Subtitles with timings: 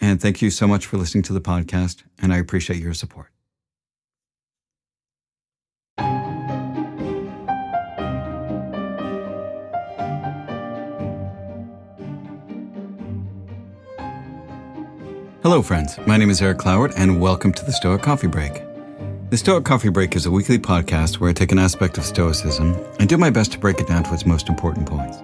[0.00, 3.28] and thank you so much for listening to the podcast, and I appreciate your support.
[15.42, 15.98] Hello, friends.
[16.06, 18.62] My name is Eric Cloward, and welcome to the Stoic Coffee Break.
[19.30, 22.74] The Stoic Coffee Break is a weekly podcast where I take an aspect of Stoicism
[22.98, 25.18] and do my best to break it down to its most important points.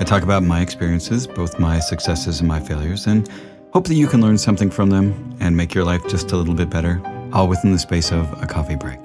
[0.00, 3.30] I talk about my experiences, both my successes and my failures, and
[3.74, 6.54] hope that you can learn something from them and make your life just a little
[6.54, 9.02] bit better, all within the space of a coffee break.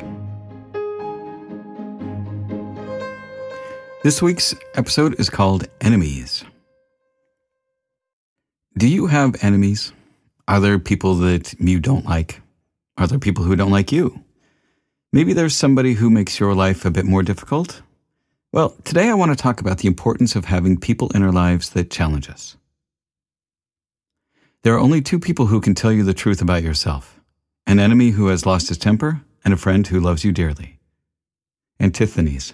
[4.04, 6.46] This week's episode is called Enemies.
[8.78, 9.92] Do you have enemies?
[10.48, 12.40] Are there people that you don't like?
[12.96, 14.24] Are there people who don't like you?
[15.12, 17.82] Maybe there's somebody who makes your life a bit more difficult?
[18.54, 21.72] Well, today I want to talk about the importance of having people in our lives
[21.72, 22.56] that challenge us.
[24.64, 27.20] There are only two people who can tell you the truth about yourself
[27.66, 30.80] an enemy who has lost his temper, and a friend who loves you dearly.
[31.80, 32.54] Antisthenes.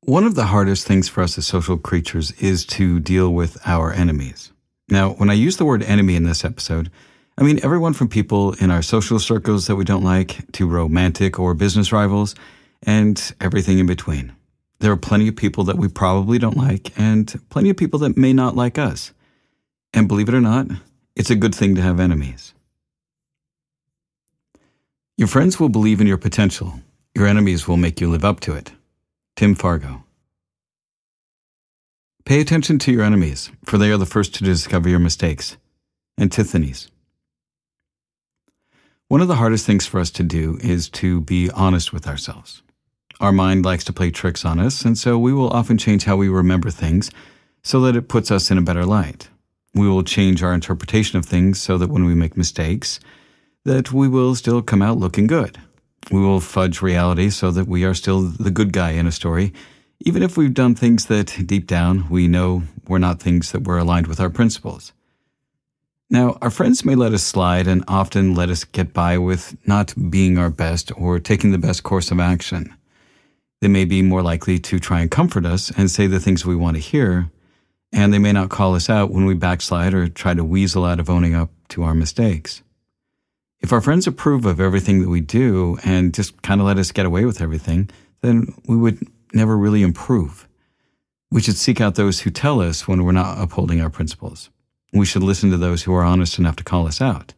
[0.00, 3.92] One of the hardest things for us as social creatures is to deal with our
[3.92, 4.50] enemies.
[4.88, 6.90] Now, when I use the word enemy in this episode,
[7.36, 11.38] I mean everyone from people in our social circles that we don't like to romantic
[11.38, 12.34] or business rivals
[12.82, 14.32] and everything in between.
[14.80, 18.16] There are plenty of people that we probably don't like and plenty of people that
[18.16, 19.12] may not like us.
[19.92, 20.66] And believe it or not,
[21.16, 22.54] it's a good thing to have enemies.
[25.16, 26.80] Your friends will believe in your potential.
[27.14, 28.70] Your enemies will make you live up to it.
[29.34, 30.04] Tim Fargo.
[32.24, 35.56] Pay attention to your enemies, for they are the first to discover your mistakes.
[36.20, 36.88] Antisthenes.
[39.08, 42.62] One of the hardest things for us to do is to be honest with ourselves.
[43.20, 46.16] Our mind likes to play tricks on us, and so we will often change how
[46.16, 47.10] we remember things
[47.62, 49.28] so that it puts us in a better light.
[49.74, 53.00] We will change our interpretation of things so that when we make mistakes,
[53.64, 55.58] that we will still come out looking good.
[56.12, 59.52] We will fudge reality so that we are still the good guy in a story,
[60.00, 63.78] even if we've done things that deep down we know were not things that were
[63.78, 64.92] aligned with our principles.
[66.08, 69.92] Now, our friends may let us slide and often let us get by with not
[70.08, 72.74] being our best or taking the best course of action.
[73.60, 76.54] They may be more likely to try and comfort us and say the things we
[76.54, 77.30] want to hear,
[77.92, 81.00] and they may not call us out when we backslide or try to weasel out
[81.00, 82.62] of owning up to our mistakes.
[83.60, 86.92] If our friends approve of everything that we do and just kind of let us
[86.92, 90.46] get away with everything, then we would never really improve.
[91.30, 94.50] We should seek out those who tell us when we're not upholding our principles.
[94.92, 97.34] We should listen to those who are honest enough to call us out.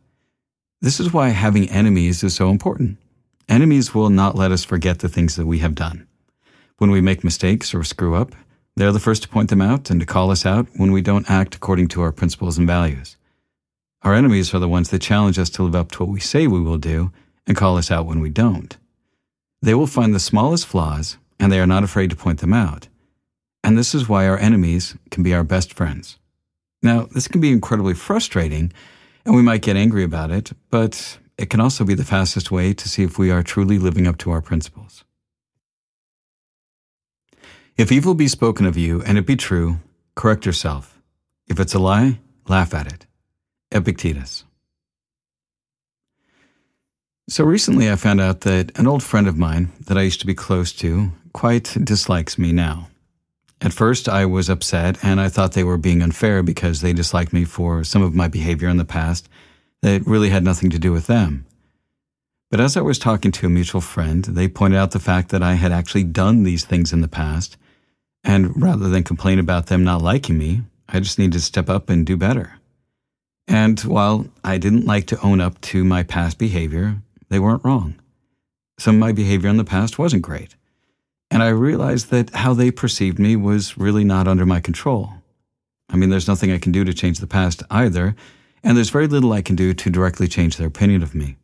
[0.80, 2.98] This is why having enemies is so important.
[3.48, 6.06] Enemies will not let us forget the things that we have done.
[6.80, 8.34] When we make mistakes or screw up,
[8.74, 11.30] they're the first to point them out and to call us out when we don't
[11.30, 13.18] act according to our principles and values.
[14.00, 16.46] Our enemies are the ones that challenge us to live up to what we say
[16.46, 17.12] we will do
[17.46, 18.78] and call us out when we don't.
[19.60, 22.88] They will find the smallest flaws and they are not afraid to point them out.
[23.62, 26.18] And this is why our enemies can be our best friends.
[26.82, 28.72] Now, this can be incredibly frustrating,
[29.26, 32.72] and we might get angry about it, but it can also be the fastest way
[32.72, 35.04] to see if we are truly living up to our principles.
[37.80, 39.78] If evil be spoken of you and it be true,
[40.14, 41.00] correct yourself.
[41.48, 43.06] If it's a lie, laugh at it.
[43.72, 44.44] Epictetus.
[47.30, 50.26] So recently I found out that an old friend of mine that I used to
[50.26, 52.90] be close to quite dislikes me now.
[53.62, 57.32] At first, I was upset and I thought they were being unfair because they disliked
[57.32, 59.26] me for some of my behavior in the past
[59.80, 61.46] that really had nothing to do with them.
[62.50, 65.42] But as I was talking to a mutual friend, they pointed out the fact that
[65.42, 67.56] I had actually done these things in the past,
[68.24, 71.88] and rather than complain about them not liking me, I just needed to step up
[71.88, 72.54] and do better.
[73.48, 78.00] And while I didn't like to own up to my past behavior, they weren't wrong.
[78.78, 80.54] Some of my behavior in the past wasn't great.
[81.30, 85.10] And I realized that how they perceived me was really not under my control.
[85.88, 88.14] I mean, there's nothing I can do to change the past either,
[88.62, 91.36] and there's very little I can do to directly change their opinion of me.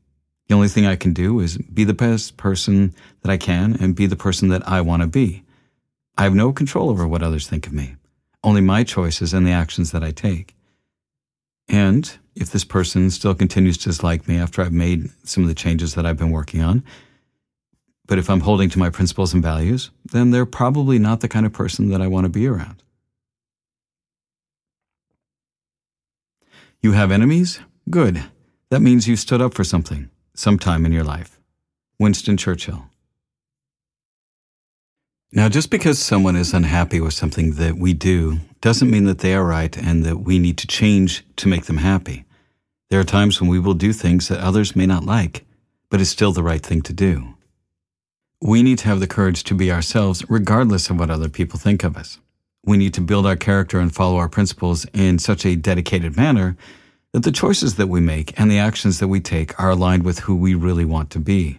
[0.49, 3.97] The only thing I can do is be the best person that I can and
[3.97, 5.43] be the person that I want to be.
[6.17, 7.97] I have no control over what others think of me,
[8.43, 10.55] only my choices and the actions that I take.
[11.69, 15.55] And if this person still continues to dislike me after I've made some of the
[15.55, 16.85] changes that I've been working on,
[18.07, 21.45] but if I'm holding to my principles and values, then they're probably not the kind
[21.45, 22.83] of person that I want to be around.
[26.81, 27.61] You have enemies?
[27.91, 28.23] Good.
[28.71, 31.41] That means you stood up for something, sometime in your life.
[31.99, 32.85] Winston Churchill.
[35.33, 39.35] Now, just because someone is unhappy with something that we do doesn't mean that they
[39.35, 42.25] are right and that we need to change to make them happy.
[42.91, 45.45] There are times when we will do things that others may not like,
[45.91, 47.35] but it's still the right thing to do.
[48.41, 51.83] We need to have the courage to be ourselves regardless of what other people think
[51.83, 52.21] of us.
[52.65, 56.57] We need to build our character and follow our principles in such a dedicated manner
[57.13, 60.21] that the choices that we make and the actions that we take are aligned with
[60.21, 61.59] who we really want to be.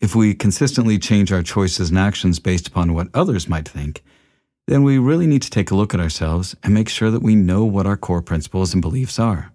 [0.00, 4.04] If we consistently change our choices and actions based upon what others might think,
[4.66, 7.34] then we really need to take a look at ourselves and make sure that we
[7.34, 9.52] know what our core principles and beliefs are.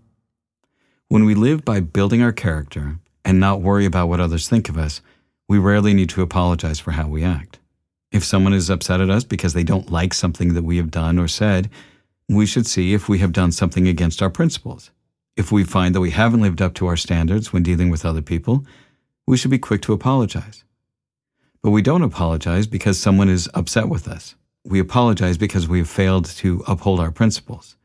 [1.10, 4.78] When we live by building our character and not worry about what others think of
[4.78, 5.02] us,
[5.48, 7.60] we rarely need to apologize for how we act.
[8.12, 11.20] If someone is upset at us because they don't like something that we have done
[11.20, 11.70] or said,
[12.28, 14.92] we should see if we have done something against our principles.
[15.36, 18.22] If we find that we haven't lived up to our standards when dealing with other
[18.22, 18.66] people,
[19.32, 20.66] we should be quick to apologize.
[21.62, 24.36] But we don't apologize because someone is upset with us.
[24.66, 27.78] We apologize because we have failed to uphold our principles.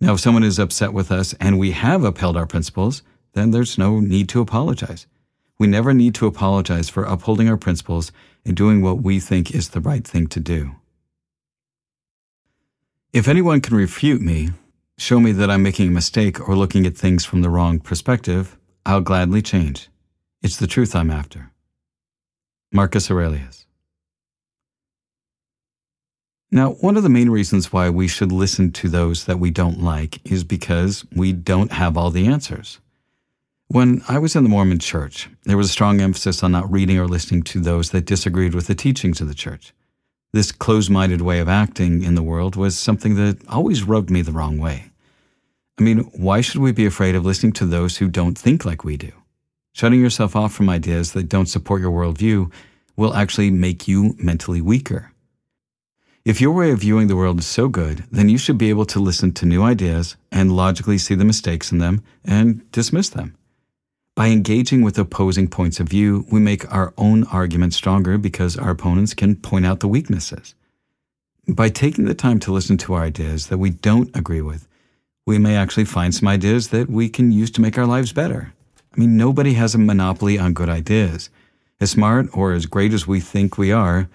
[0.00, 3.02] Now, if someone is upset with us and we have upheld our principles,
[3.32, 5.08] then there's no need to apologize.
[5.58, 8.12] We never need to apologize for upholding our principles
[8.44, 10.76] and doing what we think is the right thing to do.
[13.12, 14.50] If anyone can refute me,
[14.96, 18.56] show me that I'm making a mistake or looking at things from the wrong perspective,
[18.86, 19.88] I'll gladly change.
[20.44, 21.50] It's the truth I'm after.
[22.70, 23.64] Marcus Aurelius.
[26.50, 29.82] Now, one of the main reasons why we should listen to those that we don't
[29.82, 32.78] like is because we don't have all the answers.
[33.68, 36.98] When I was in the Mormon church, there was a strong emphasis on not reading
[36.98, 39.72] or listening to those that disagreed with the teachings of the church.
[40.34, 44.20] This closed minded way of acting in the world was something that always rubbed me
[44.20, 44.90] the wrong way.
[45.80, 48.84] I mean, why should we be afraid of listening to those who don't think like
[48.84, 49.12] we do?
[49.74, 52.52] Shutting yourself off from ideas that don't support your worldview
[52.96, 55.10] will actually make you mentally weaker.
[56.24, 58.86] If your way of viewing the world is so good, then you should be able
[58.86, 63.34] to listen to new ideas and logically see the mistakes in them and dismiss them.
[64.14, 68.70] By engaging with opposing points of view, we make our own argument stronger because our
[68.70, 70.54] opponents can point out the weaknesses.
[71.48, 74.68] By taking the time to listen to our ideas that we don't agree with,
[75.26, 78.52] we may actually find some ideas that we can use to make our lives better.
[78.94, 81.30] I mean, nobody has a monopoly on good ideas.
[81.80, 84.08] As smart or as great as we think we are,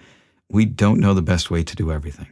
[0.48, 2.28] we don't know the best way to do everything.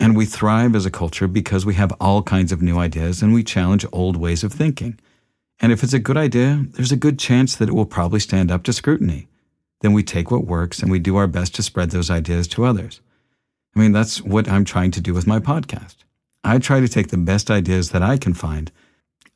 [0.00, 3.32] And we thrive as a culture because we have all kinds of new ideas and
[3.32, 4.98] we challenge old ways of thinking.
[5.60, 8.50] And if it's a good idea, there's a good chance that it will probably stand
[8.50, 9.28] up to scrutiny.
[9.80, 12.64] Then we take what works and we do our best to spread those ideas to
[12.64, 13.00] others.
[13.74, 15.96] I mean, that's what I'm trying to do with my podcast.
[16.42, 18.70] I try to take the best ideas that I can find,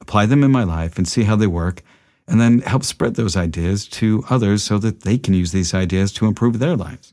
[0.01, 1.83] apply them in my life, and see how they work,
[2.31, 6.13] and then help spread those ideas to others so that they can use these ideas
[6.13, 7.13] to improve their lives.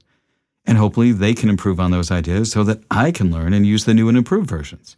[0.64, 3.86] And hopefully they can improve on those ideas so that I can learn and use
[3.86, 4.96] the new and improved versions.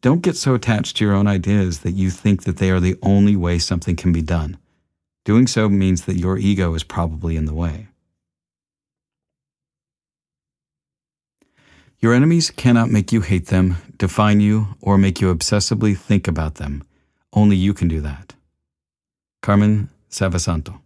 [0.00, 2.98] Don't get so attached to your own ideas that you think that they are the
[3.02, 4.58] only way something can be done.
[5.24, 7.86] Doing so means that your ego is probably in the way.
[12.00, 16.56] Your enemies cannot make you hate them, define you, or make you obsessively think about
[16.56, 16.82] them.
[17.32, 18.34] Only you can do that.
[19.42, 20.78] Carmen Savasanto.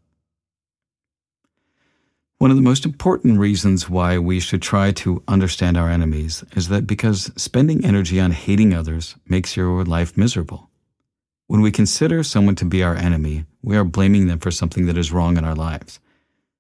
[2.38, 6.68] One of the most important reasons why we should try to understand our enemies is
[6.68, 10.70] that because spending energy on hating others makes your life miserable.
[11.48, 14.96] When we consider someone to be our enemy, we are blaming them for something that
[14.96, 16.00] is wrong in our lives.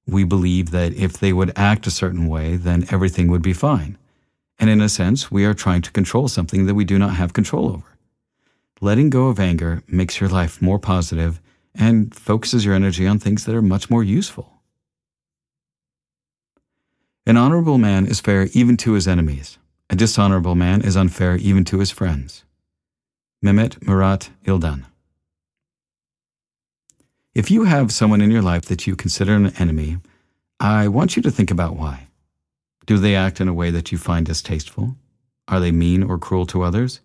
[0.06, 3.96] We believe that if they would act a certain way, then everything would be fine.
[4.58, 7.32] And in a sense, we are trying to control something that we do not have
[7.32, 7.96] control over.
[8.82, 11.40] Letting go of anger makes your life more positive
[11.78, 14.52] and focuses your energy on things that are much more useful.
[17.26, 19.58] An honorable man is fair even to his enemies.
[19.90, 22.44] A dishonorable man is unfair even to his friends.
[23.44, 24.84] Mehmet Murat İldan.
[27.34, 29.98] If you have someone in your life that you consider an enemy,
[30.58, 32.06] I want you to think about why.
[32.86, 34.96] Do they act in a way that you find distasteful?
[35.48, 37.00] Are they mean or cruel to others?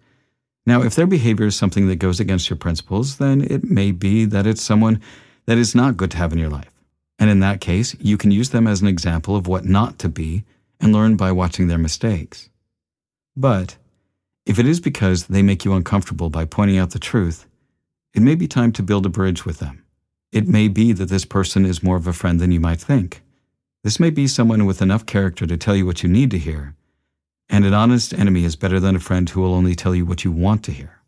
[0.66, 4.26] Now, if their behavior is something that goes against your principles, then it may be
[4.26, 5.02] that it's someone
[5.46, 6.72] that is not good to have in your life.
[7.18, 10.10] And in that case, you can use them as an example of what not to
[10.10, 10.44] be
[10.80, 12.50] and learn by watching their mistakes.
[13.36, 13.78] But
[14.46, 17.46] if it is because they make you uncomfortable by pointing out the truth,
[18.14, 19.84] it may be time to build a bridge with them.
[20.32, 23.22] It may be that this person is more of a friend than you might think.
[23.84, 26.76] This may be someone with enough character to tell you what you need to hear,
[27.52, 30.24] and an honest enemy is better than a friend who will only tell you what
[30.24, 31.02] you want to hear.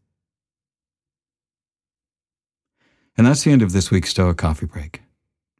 [3.18, 5.02] And that's the end of this week's Stoic Coffee Break.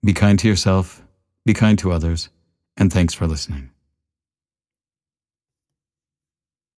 [0.04, 1.02] Be kind to yourself,
[1.46, 2.30] be kind to others,
[2.76, 3.73] and thanks for listening.